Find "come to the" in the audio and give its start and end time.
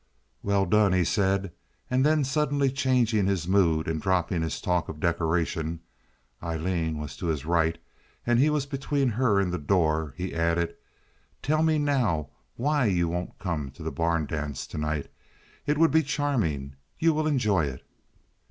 13.37-13.91